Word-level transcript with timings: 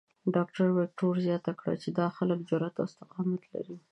ډاکټر 0.35 0.65
وېکټور 0.71 1.15
زیاته 1.27 1.51
کړې 1.59 1.75
چې 1.83 1.89
دا 1.99 2.07
خلک 2.17 2.39
جرات 2.49 2.75
او 2.81 2.85
استقامت 2.89 3.41
لري. 3.53 3.77